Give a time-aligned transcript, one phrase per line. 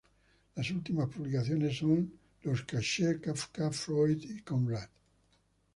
[0.55, 2.11] Las últimas publicaciones son
[2.41, 4.89] los Cahiers Kafka, Freud y Conrad.